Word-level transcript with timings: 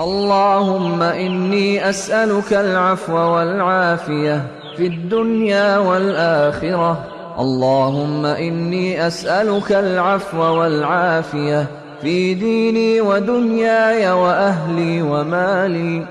اللهم 0.00 1.02
إني 1.02 1.90
أسألك 1.90 2.52
العفو 2.52 3.14
والعافية 3.14 4.46
في 4.76 4.86
الدنيا 4.86 5.78
والآخرة. 5.78 7.04
اللهم 7.38 8.26
إني 8.26 9.06
أسألك 9.06 9.72
العفو 9.72 10.38
والعافية 10.38 11.66
في 12.02 12.34
ديني 12.34 13.00
ودنياي 13.00 14.10
وأهلي 14.10 15.02
ومالي. 15.02 16.06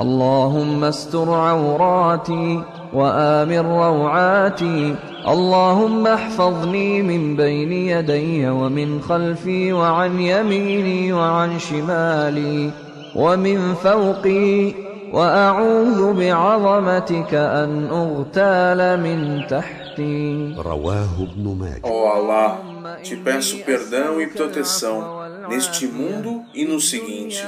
اللهم 0.00 0.84
استر 0.84 1.34
عوراتي 1.34 2.62
وآمن 2.92 3.58
روعاتي. 3.58 4.94
اللهم 5.28 6.06
احفظني 6.06 7.02
من 7.02 7.36
بين 7.36 7.72
يدي 7.72 8.48
ومن 8.48 9.00
خلفي 9.00 9.72
وعن 9.72 10.20
يميني 10.20 11.12
وعن 11.12 11.58
شمالي. 11.58 12.85
ومن 13.15 13.73
فوقي 13.75 14.73
وأعوذ 15.13 16.13
بعظمتك 16.13 17.33
أن 17.33 17.87
أغتال 17.91 18.99
من 18.99 19.47
تحتي 19.47 20.55
رواه 20.57 21.09
ابن 21.19 21.57
ماجه 21.59 21.81
Ó 21.83 22.07
Allah, 22.07 22.57
te 23.03 23.15
peço 23.17 23.57
perdão 23.65 24.21
e 24.21 24.27
proteção 24.27 25.21
neste 25.49 25.85
mundo 25.87 26.43
e 26.53 26.63
no 26.65 26.79
seguinte. 26.79 27.43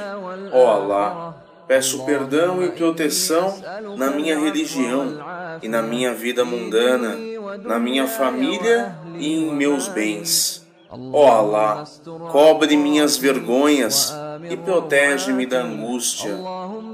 Ó 0.52 0.66
Allah, 0.76 1.34
peço 1.66 2.04
perdão 2.04 2.62
e 2.62 2.68
proteção 2.70 3.54
na 3.96 4.10
minha 4.10 4.38
religião 4.38 5.06
e 5.62 5.68
na 5.68 5.80
minha 5.82 6.12
vida 6.12 6.44
mundana, 6.44 7.16
na 7.62 7.78
minha 7.78 8.06
família 8.06 8.94
e 9.18 9.26
em 9.32 9.54
meus 9.54 9.88
bens. 9.88 10.64
Ó 10.90 11.26
Allah, 11.26 11.84
cobre 12.30 12.76
minhas 12.76 13.16
vergonhas 13.16 14.14
e 14.48 14.56
protege-me 14.56 15.44
da 15.46 15.62
angústia. 15.62 16.36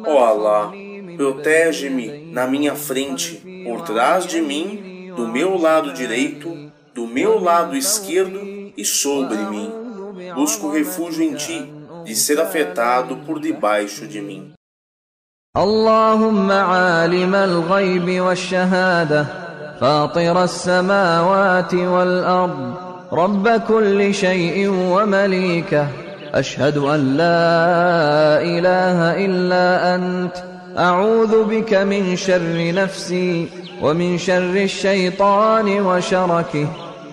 Ó 0.06 0.24
Allah, 0.24 0.73
protege-me 1.16 2.33
na 2.33 2.46
minha 2.46 2.74
frente, 2.74 3.43
por 3.65 3.82
trás 3.82 4.26
de 4.26 4.40
mim, 4.40 5.13
do 5.15 5.29
meu 5.29 5.59
lado 5.59 5.93
direito, 5.93 6.73
do 6.95 7.07
meu 7.07 7.38
lado 7.38 7.76
esquerdo 7.76 8.40
e 8.76 8.85
sobre 8.85 9.37
mim. 9.37 9.71
Busco 10.35 10.71
refúgio 10.71 11.23
em 11.23 11.35
ti, 11.35 11.71
de 12.04 12.15
ser 12.16 12.40
afetado 12.40 13.16
por 13.26 13.38
debaixo 13.40 14.07
de 14.07 14.21
mim. 14.21 14.52
اللهم 15.57 16.51
عالم 16.51 17.35
الغيب 17.35 18.21
والشهادة 18.21 19.26
فاطر 19.80 20.45
السماوات 20.45 21.74
والأرض 21.74 22.84
رب 23.13 23.49
كل 23.67 24.13
شيء 24.13 24.70
ومليكه. 24.70 25.87
أشهد 26.34 26.77
أن 26.77 27.17
لا 27.17 28.41
إله 28.41 29.25
إلا 29.25 29.95
أنت. 29.95 30.31
أعوذ 30.77 31.43
بك 31.43 31.73
من 31.73 32.15
شر 32.15 32.73
نفسي 32.73 33.48
ومن 33.81 34.17
شر 34.17 34.55
الشيطان 34.55 35.81
وشركه. 35.81 36.67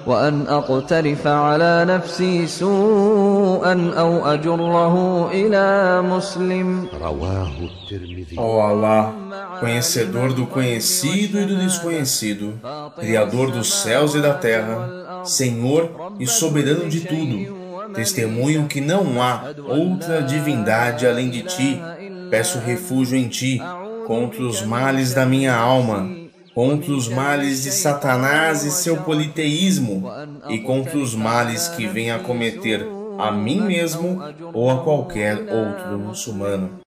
وأن 0.07 0.47
أقترف 0.47 1.27
على 1.27 1.85
نفسي 1.87 2.47
سوءا 2.47 3.93
أو 3.97 4.33
أجره 4.33 4.95
إلى 5.31 6.01
مسلم 6.01 6.87
رواه 7.01 7.51
الترمذي 7.61 8.37
Ó 8.37 8.61
Allah, 8.61 9.13
conhecedor 9.59 10.33
do 10.33 10.45
conhecido 10.45 11.39
e 11.41 11.45
do 11.45 11.57
desconhecido, 11.57 12.53
Criador 12.99 13.51
dos 13.51 13.73
céus 13.73 14.15
e 14.15 14.21
da 14.21 14.33
terra, 14.33 15.23
Senhor 15.25 16.13
e 16.19 16.25
soberano 16.25 16.87
de 16.87 17.01
tudo, 17.01 17.57
testemunho 17.93 18.65
que 18.67 18.79
não 18.79 19.21
há 19.21 19.53
outra 19.67 20.21
divindade 20.21 21.05
além 21.05 21.29
de 21.29 21.41
ti, 21.41 21.81
peço 22.29 22.59
refúgio 22.59 23.17
em 23.17 23.27
ti 23.27 23.61
contra 24.05 24.41
os 24.41 24.61
males 24.61 25.13
da 25.13 25.25
minha 25.25 25.53
alma, 25.53 26.20
contra 26.53 26.91
os 26.91 27.07
males 27.07 27.63
de 27.63 27.71
Satanás 27.71 28.63
e 28.63 28.71
seu 28.71 28.97
politeísmo, 28.97 30.09
e 30.49 30.59
contra 30.59 30.97
os 30.97 31.13
males 31.13 31.67
que 31.67 31.85
vêm 31.87 32.11
a 32.11 32.19
cometer 32.19 32.85
a 33.19 33.31
mim 33.31 33.61
mesmo 33.61 34.21
ou 34.53 34.69
a 34.69 34.83
qualquer 34.83 35.35
outro 35.37 35.99
muçulmano. 35.99 36.79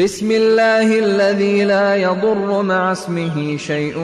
بسم 0.00 0.30
الله 0.30 0.98
الذي 0.98 1.64
لا 1.64 1.96
يضر 1.96 2.62
مع 2.62 2.92
اسمه 2.92 3.56
شيء 3.56 3.94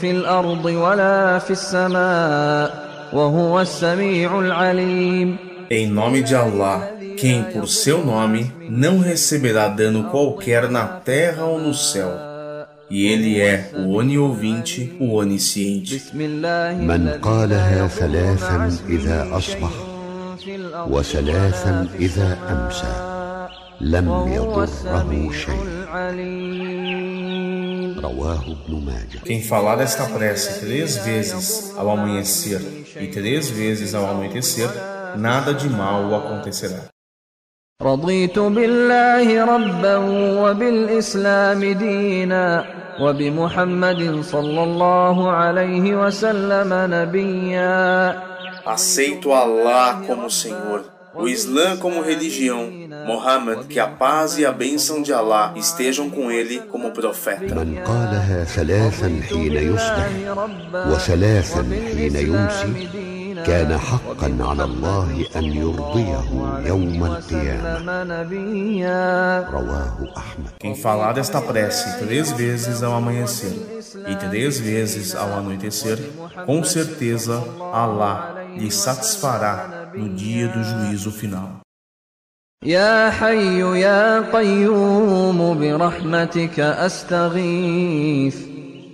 في 0.00 0.10
الأرض 0.10 0.64
ولا 0.64 1.38
في 1.38 1.50
السماء 1.50 2.68
وهو 3.12 3.60
السميع 3.60 4.38
العليم 4.38 5.36
Em 5.70 5.86
nome 5.86 6.22
de 6.22 6.34
Allah, 6.34 6.92
quem 7.16 7.42
por 7.42 7.68
seu 7.68 8.04
nome 8.04 8.52
não 8.68 8.98
receberá 8.98 9.68
dano 9.68 10.10
qualquer 10.10 10.68
na 10.68 10.86
terra 10.86 11.44
ou 11.44 11.58
no 11.58 11.72
céu. 11.72 12.10
E 12.90 13.06
ele 13.06 13.40
é 13.40 13.70
o 13.76 13.94
oniovinte, 13.94 14.96
o 15.00 15.14
onisciente. 15.14 15.96
بسم 15.96 16.20
الله 16.20 16.74
من 16.82 16.90
الذي 16.90 17.18
قالها 17.20 17.82
لا 17.82 17.88
ثلاثا 17.88 18.54
يضر 18.54 18.58
مع 18.58 18.66
إذا 18.88 19.22
اسمه 19.22 19.38
أصبح 19.38 19.70
في 20.44 20.54
الأرض 20.56 20.90
وثلاثا 20.92 21.70
ولا 21.70 21.88
في 21.88 21.96
إذا 22.04 22.32
السماء 22.32 22.66
أمسى 22.66 23.10
لم 23.80 24.08
وهو 24.08 24.28
يضره 24.28 24.64
السميع 24.64 25.32
شيء 25.32 25.62
العليم 25.62 27.20
رواه 28.00 28.42
ابن 28.42 28.84
ماجه 28.84 29.18
Quem 29.24 29.42
falar 29.42 29.80
esta 29.80 30.04
prece 30.06 30.60
três 30.60 30.96
vezes 30.96 31.74
ao 31.76 31.90
amanhecer 31.90 32.60
e 33.00 33.06
três 33.06 33.50
vezes 33.50 33.94
ao 33.94 34.10
anoitecer, 34.10 34.70
nada 35.16 35.54
de 35.54 35.68
mal 35.68 36.10
o 36.10 36.14
acontecerá. 36.14 36.90
رضيت 37.81 38.39
بالله 38.39 39.45
ربا 39.55 39.97
وبالإسلام 40.41 41.65
دينا 41.73 42.65
وبمحمد 43.01 44.21
صلى 44.21 44.63
الله 44.63 45.31
عليه 45.31 46.05
وسلم 46.05 46.69
نبيا 46.71 48.15
Aceito 48.65 49.33
Allah 49.33 50.01
como 50.07 50.31
Senhor, 50.31 50.85
o 51.13 51.27
Islã 51.27 51.75
como 51.77 52.01
religião, 52.01 52.63
Muhammad, 53.05 53.67
que 53.67 53.79
a 53.79 53.87
paz 53.87 54.39
e 54.39 54.45
a 54.45 54.53
bênção 54.53 55.01
de 55.03 55.11
Allah 55.11 55.53
estejam 55.57 56.09
com 56.09 56.31
ele 56.31 56.61
como 56.71 56.91
profeta. 56.91 57.53
من 57.55 57.77
قالها 57.83 58.43
ثلاثا 58.43 59.19
حين 59.29 59.53
يصبح 59.75 60.09
وثلاثا 60.73 61.63
حين 61.93 62.15
يمسي 62.15 62.87
كان 63.46 63.78
حقا 63.78 64.38
على 64.40 64.64
الله 64.64 65.26
أن 65.36 65.44
يرضيه 65.44 66.24
يوم 66.66 67.04
القيامة 67.04 68.04
نبيا 68.04 69.40
رواه 69.50 69.96
أحمد 70.16 70.50
Quem 70.60 70.74
falar 70.74 71.12
desta 71.14 71.40
prece 71.40 71.98
três 71.98 72.32
vezes 72.32 72.82
ao 72.82 72.92
amanhecer 72.94 73.54
e 74.08 74.14
três 74.16 74.60
vezes 74.60 75.14
ao 75.14 75.32
anoitecer, 75.38 75.98
com 76.46 76.62
certeza 76.64 77.42
Allah 77.72 78.16
lhe 78.56 78.70
satisfará 78.70 79.90
no 79.94 80.08
dia 80.14 80.48
do 80.48 80.62
juízo 80.62 81.10
final. 81.10 81.60
يا 82.64 83.10
حي 83.10 83.80
يا 83.80 84.20
قيوم 84.20 85.58
برحمتك 85.58 86.60
أستغيث 86.60 88.36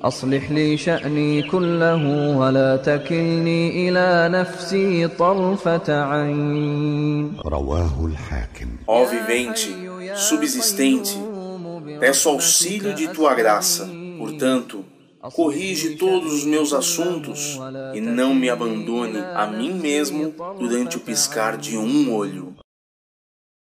أصلح 0.02 0.50
لي 0.50 0.76
شأني 0.76 1.42
كله 1.42 2.36
ولا 2.36 2.76
تكلني 2.76 3.88
إلى 3.88 4.28
نفسي 4.38 5.08
طرفة 5.08 6.02
عين 6.04 7.32
رواه 7.47 8.06
الحاكم 8.06 8.69
Ó 8.86 9.04
vivente, 9.04 9.69
subsistente, 10.14 11.19
peço 12.00 12.28
auxílio 12.28 12.94
de 12.94 13.08
tua 13.08 13.34
graça. 13.34 13.88
Portanto, 14.19 14.84
corrige 15.34 15.97
todos 15.97 16.32
os 16.32 16.44
meus 16.44 16.72
assuntos 16.72 17.58
e 17.94 18.00
não 18.00 18.34
me 18.34 18.48
abandone 18.50 19.19
a 19.34 19.47
mim 19.47 19.72
mesmo 19.72 20.34
durante 20.58 20.97
o 20.97 21.00
piscar 21.00 21.56
de 21.56 21.76
um 21.76 22.14
olho. 22.14 22.52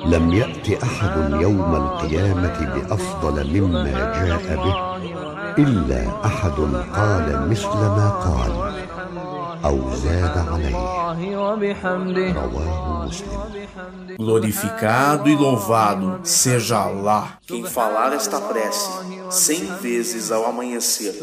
لم 0.05 0.33
يأت 0.33 0.83
أحد 0.83 1.31
يوم 1.41 1.75
القيامة 1.75 2.57
بأفضل 2.75 3.35
مما 3.61 3.93
جاء 3.93 4.55
به. 4.63 4.92
إلا 5.58 6.24
أحد 6.24 6.58
قال 6.96 7.48
مثل 7.50 7.68
ما 7.68 8.08
قال 8.24 8.52
أو 9.64 9.94
زاد 9.94 10.38
عليه 10.38 10.76
رواه 12.32 13.06
مسلم 13.06 13.38
Glorificado 14.18 15.28
e 15.28 15.36
louvado 15.36 16.20
seja 16.24 16.78
Allah, 16.78 17.38
quem 17.46 17.64
falar 17.64 18.12
esta 18.12 18.40
prece 18.40 18.90
cem 19.30 19.64
vezes 19.76 20.32
ao 20.32 20.44
amanhecer 20.44 21.14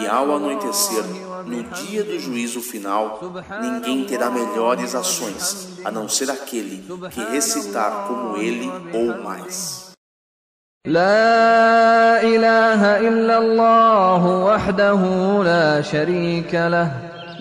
e 0.00 0.06
ao 0.08 0.34
anoitecer, 0.34 1.04
no 1.46 1.62
dia 1.62 2.02
do 2.02 2.18
juízo 2.18 2.60
final, 2.60 3.20
ninguém 3.60 4.04
terá 4.04 4.30
melhores 4.30 4.94
ações, 4.96 5.78
a 5.84 5.90
não 5.92 6.08
ser 6.08 6.30
aquele 6.30 6.84
que 7.10 7.22
recitar 7.22 8.08
como 8.08 8.36
ele 8.36 8.68
ou 8.92 9.22
mais. 9.22 9.83
لا 10.85 12.21
إله 12.21 12.99
إلا 13.07 13.37
الله 13.37 14.45
وحده 14.45 15.01
لا 15.43 15.81
شريك 15.81 16.53
له 16.53 16.91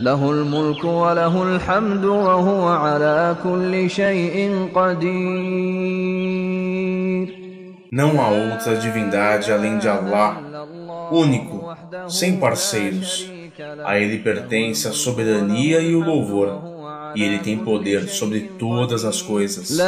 له 0.00 0.30
الملك 0.30 0.84
وله 0.84 1.42
الحمد 1.42 2.04
وهو 2.04 2.68
على 2.68 3.36
كل 3.44 3.90
شيء 3.90 4.68
قدير 4.74 6.24
Não 7.92 8.20
há 8.20 8.28
outra 8.28 8.74
divindade 8.76 9.52
além 9.52 9.78
de 9.78 9.88
Allah, 9.88 10.36
único, 11.12 11.76
sem 12.08 12.38
parceiros. 12.38 13.30
A 13.84 13.98
ele 14.00 14.18
pertence 14.18 14.88
a 14.88 14.92
soberania 14.92 15.78
e 15.80 15.94
o 15.94 16.00
louvor. 16.00 16.73
E 17.16 17.22
ele 17.22 17.38
tem 17.38 17.56
poder 17.58 18.08
sobre 18.08 18.40
todas 18.58 19.04
as 19.04 19.22
coisas. 19.22 19.80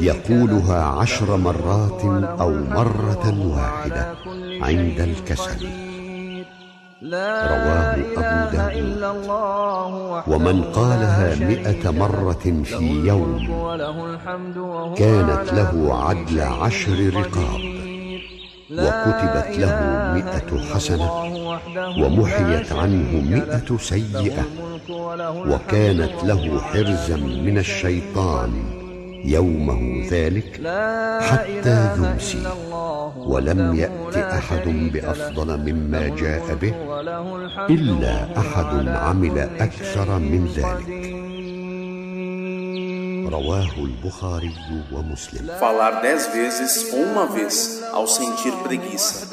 يقولها 0.00 0.84
عشر 0.84 1.36
مرات 1.36 2.04
أو 2.40 2.50
مرة 2.50 3.34
واحدة 3.54 4.14
عند 4.62 5.00
الكسل. 5.00 5.66
رواه 7.02 7.94
أبو 8.16 8.52
داود. 8.52 8.94
ومن 10.26 10.62
قالها 10.62 11.34
مئة 11.34 11.90
مرة 11.90 12.62
في 12.64 13.02
يوم 13.04 13.38
كانت 14.96 15.52
له 15.52 15.94
عدل 16.04 16.40
عشر 16.40 17.12
رقاب. 17.16 17.73
وكتبت 18.70 19.58
له 19.58 19.76
مئة 20.14 20.74
حسنة 20.74 21.10
ومحيت 22.00 22.72
عنه 22.72 23.10
مئة 23.30 23.76
سيئة. 23.78 24.44
وكانت 25.26 26.24
له 26.24 26.60
حرزا 26.60 27.16
من 27.16 27.58
الشيطان 27.58 28.50
يومه 29.24 30.08
ذلك 30.10 30.60
حتى 31.22 31.96
يمسي. 31.96 32.42
ولم 33.16 33.74
يأت 33.74 34.16
أحد 34.16 34.68
بأفضل 34.92 35.72
مما 35.72 36.08
جاء 36.08 36.54
به 36.54 36.74
إلا 37.70 38.38
أحد 38.38 38.88
عمل 38.88 39.38
أكثر 39.38 40.18
من 40.18 40.48
ذلك. 40.56 41.33
Falar 45.58 46.00
dez 46.00 46.26
vezes 46.28 46.92
ou 46.92 47.02
uma 47.02 47.26
vez 47.26 47.82
ao 47.92 48.06
sentir 48.06 48.52
preguiça. 48.62 49.28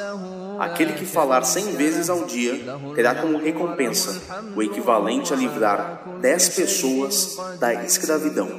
Aquele 0.60 0.94
que 0.94 1.06
falar 1.06 1.44
cem 1.44 1.76
vezes 1.76 2.10
ao 2.10 2.26
dia 2.26 2.60
terá 2.96 3.16
como 3.16 3.38
recompensa 3.38 4.22
o 4.56 4.62
equivalente 4.62 5.34
a 5.34 5.36
livrar 5.36 6.04
dez 6.22 6.50
pessoas 6.50 7.38
da 7.60 7.74
escravidão. 7.84 8.50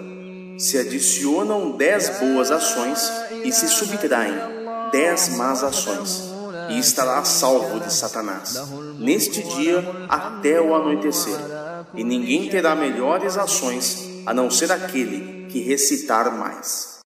Se 0.59 0.79
adicionam 0.79 1.77
dez 1.77 2.19
boas 2.19 2.51
ações 2.51 3.11
e 3.45 3.53
se 3.53 3.69
subtraem 3.69 4.35
dez 4.93 5.31
más 5.37 5.65
ações, 5.65 6.31
e 6.69 6.79
estará 6.79 7.25
salvo 7.25 7.81
de 7.81 7.93
Satanás, 7.93 8.63
neste 8.99 9.43
dia 9.43 9.83
até 10.09 10.61
o 10.61 10.75
anoitecer, 10.75 11.39
e 11.95 12.05
ninguém 12.05 12.49
terá 12.49 12.77
melhores 12.77 13.37
ações 13.39 14.12
a 14.27 14.35
não 14.35 14.51
ser 14.51 14.71
aquele 14.73 15.47
que 15.49 15.63
recitar 15.63 16.31
mais. 16.33 17.01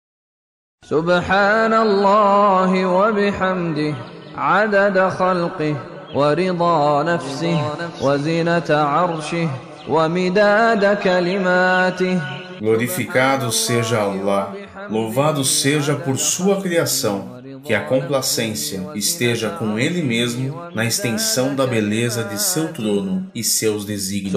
Subhanallah 0.86 2.68
wa 2.68 3.12
bihamdih 3.12 3.96
adada 4.36 5.10
khalqih 5.10 5.76
wa 6.14 6.34
rida 6.34 7.04
nafsih 7.06 7.58
wa 8.02 8.18
zinata 8.18 8.84
arshih 8.84 9.50
wa 9.88 10.10
midada 10.10 10.96
kalimatih 10.96 12.20
Glorificado 12.60 13.52
seja 13.52 14.02
Allah, 14.02 14.54
louvado 14.90 15.44
seja 15.44 15.96
por 15.96 16.18
sua 16.18 16.62
criação 16.62 17.33
que 17.65 17.75
a 17.75 17.81
complacência 17.81 18.81
esteja 18.95 19.51
com 19.51 19.79
ele 19.79 20.03
mesmo 20.03 20.55
na 20.75 20.85
extensão 20.85 21.55
da 21.55 21.67
beleza 21.67 22.25
de 22.25 22.41
seu 22.41 22.73
trono 22.73 23.27
e 23.35 23.43
seus 23.45 23.85
desígnios. 23.85 24.35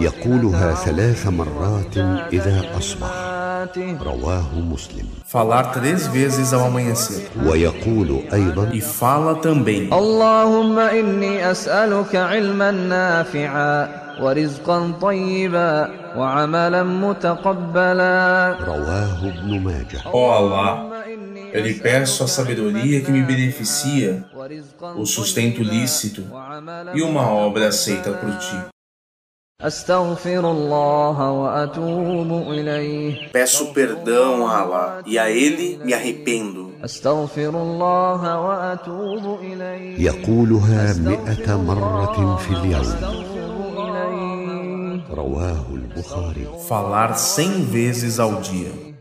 يقولها 0.00 0.74
ثلاث 0.74 1.26
مرات 1.26 1.98
إذا 2.32 2.64
أصبح 2.78 3.36
رواه 4.02 4.54
مسلم 4.54 5.06
Falar 5.28 5.72
três 5.72 6.06
vezes 6.06 6.52
ao 6.52 6.64
amanhecer. 6.66 7.22
ويقول 7.46 8.22
أيضا 8.32 8.70
E 8.72 8.80
fala 8.80 9.34
também. 9.34 9.92
اللهم 9.92 10.78
إني 10.78 11.50
أسألك 11.50 12.16
علما 12.16 12.70
نافعا 12.70 14.06
ورزقا 14.20 14.92
طيبا 15.02 15.90
وعملا 16.16 16.82
متقبلا 16.82 18.56
رواه 18.60 19.18
ابن 19.28 19.60
ماجه 19.60 20.00
Ó 20.04 20.10
oh 20.12 20.30
Allah, 20.32 20.72
eu 21.52 21.62
lhe 21.62 21.74
peço 21.74 22.24
a 22.24 22.28
sabedoria 22.28 23.00
que 23.00 23.10
me 23.10 23.22
beneficia, 23.22 24.24
o 24.96 25.04
sustento 25.06 25.62
lícito 25.62 26.22
e 26.94 27.02
uma 27.02 27.28
obra 27.30 27.68
aceita 27.68 28.10
por 28.12 28.32
ti. 28.38 28.58
Peço 33.32 33.72
perdão 33.72 34.46
a 34.46 34.58
Allah 34.60 35.02
e 35.06 35.18
a 35.18 35.30
Ele 35.30 35.80
me 35.84 35.94
arrependo. 35.94 36.66
يقولها 39.98 40.92
مئة 40.92 41.56
مرة 41.56 42.36
في 42.36 42.50
اليوم 42.50 42.82
رواه 42.82 43.22
البخاري 43.22 43.29
Falar 46.69 47.11
cem 47.17 47.53
vezes 47.65 48.19
ao 48.19 48.33
dia. 48.41 48.91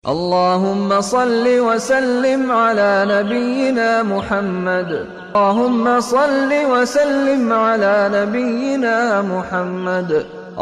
اللهم 0.00 1.00
صل 1.00 1.44
وسلم 1.44 2.52
على 2.52 3.04
نبينا 3.08 4.02
محمد. 4.02 4.90
اللهم 5.36 6.00
صل 6.00 6.50
وسلم 6.72 7.52
على 7.52 8.10
نبينا 8.12 9.22
محمد. 9.22 10.10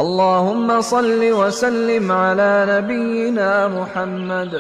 اللهم 0.03 0.81
صل 0.81 1.23
وسلم 1.41 2.13
على 2.13 2.53
نبينا 2.69 3.69
محمد. 3.79 4.53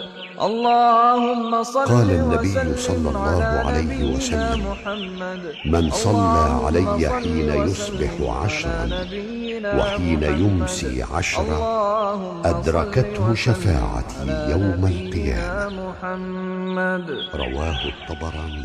اللهم 0.48 1.62
صل 1.62 1.90
قال 1.90 2.10
النبي 2.10 2.54
وسلم 2.54 2.76
صلى 2.78 3.08
الله 3.10 3.42
على 3.42 3.58
عليه 3.66 3.82
نبينا 3.82 4.16
وسلم 4.16 4.60
محمد. 4.70 5.42
من 5.66 5.90
صلى 5.90 6.14
اللهم 6.14 6.66
علي 6.66 6.84
صل 6.86 7.14
حين 7.18 7.50
وسلم 7.50 7.66
يصبح 7.66 8.12
على 8.20 8.30
عشرا 8.44 8.86
نبينا 8.86 9.47
وحين. 9.66 10.22
يمسي 10.22 11.04
اللهم 11.04 12.42
صل 12.42 12.46
أدركته 12.46 13.34
شفاعتي 13.34 14.50
يوم 14.50 14.86
القيامة 14.86 15.90
محمد 15.90 17.10
رواه 17.34 17.80
الطبراني 17.92 18.64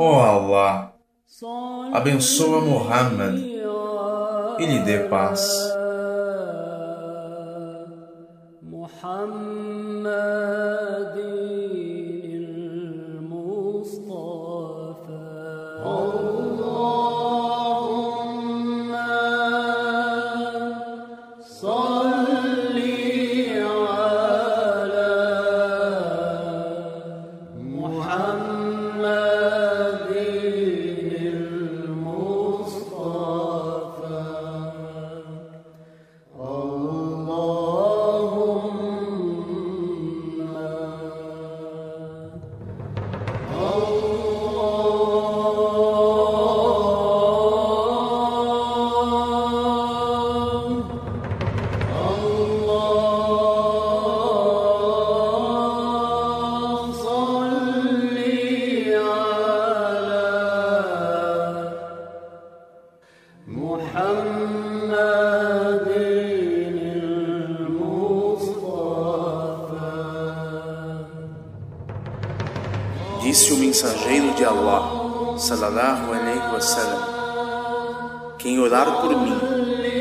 Ó 0.00 0.04
oh 0.04 0.18
Allah, 0.34 0.92
abençoa 1.98 2.60
Muhammad 2.60 3.36
e 4.62 4.64
lhe 4.70 4.78
dê 4.86 4.98
paz. 5.08 5.42
محمد 8.72 9.57
de 74.38 74.44
Allah, 74.44 75.36
sallallahu 75.36 76.12
alaihi 76.12 76.54
wasallam, 76.54 77.02
quem 78.38 78.60
orar 78.60 79.00
por 79.00 79.10
mim 79.20 79.36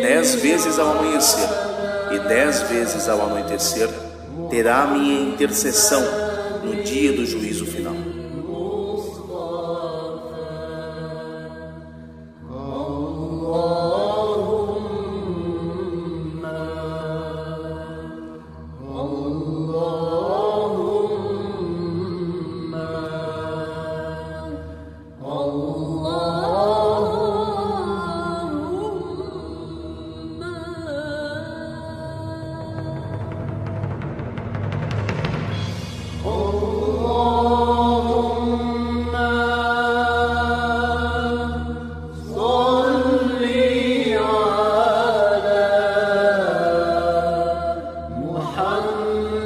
dez 0.01 0.36
vezes 0.36 0.77
ao 0.77 0.91
amanhecer 0.91 1.50
e 2.12 2.20
dez 2.20 2.62
vezes 2.70 3.10
ao 3.10 3.20
anoitecer, 3.25 3.89
terá 4.51 4.86
minha 4.86 5.22
intercessão 5.22 6.03
no 6.63 6.84
dia 6.84 7.12
do 7.13 7.25
juízo 7.25 7.65
final. 7.65 7.76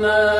محمد 0.00 0.39